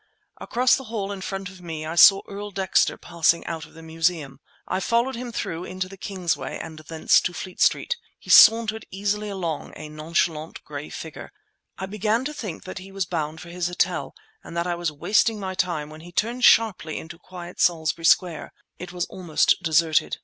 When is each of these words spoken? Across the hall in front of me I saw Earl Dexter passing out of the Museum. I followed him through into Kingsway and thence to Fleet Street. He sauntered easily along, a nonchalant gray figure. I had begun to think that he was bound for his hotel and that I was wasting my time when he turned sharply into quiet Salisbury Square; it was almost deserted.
Across 0.39 0.77
the 0.77 0.85
hall 0.85 1.11
in 1.11 1.21
front 1.21 1.47
of 1.49 1.61
me 1.61 1.85
I 1.85 1.93
saw 1.93 2.23
Earl 2.27 2.49
Dexter 2.49 2.97
passing 2.97 3.45
out 3.45 3.67
of 3.67 3.75
the 3.75 3.83
Museum. 3.83 4.39
I 4.67 4.79
followed 4.79 5.15
him 5.15 5.31
through 5.31 5.63
into 5.65 5.95
Kingsway 5.95 6.57
and 6.57 6.79
thence 6.79 7.21
to 7.21 7.33
Fleet 7.33 7.61
Street. 7.61 7.97
He 8.17 8.31
sauntered 8.31 8.87
easily 8.89 9.29
along, 9.29 9.73
a 9.75 9.89
nonchalant 9.89 10.63
gray 10.63 10.89
figure. 10.89 11.31
I 11.77 11.83
had 11.83 11.91
begun 11.91 12.25
to 12.25 12.33
think 12.33 12.63
that 12.63 12.79
he 12.79 12.91
was 12.91 13.05
bound 13.05 13.41
for 13.41 13.49
his 13.49 13.67
hotel 13.67 14.15
and 14.43 14.57
that 14.57 14.65
I 14.65 14.73
was 14.73 14.91
wasting 14.91 15.39
my 15.39 15.53
time 15.53 15.91
when 15.91 16.01
he 16.01 16.11
turned 16.11 16.43
sharply 16.43 16.97
into 16.97 17.19
quiet 17.19 17.59
Salisbury 17.61 18.05
Square; 18.05 18.53
it 18.79 18.91
was 18.91 19.05
almost 19.05 19.53
deserted. 19.61 20.17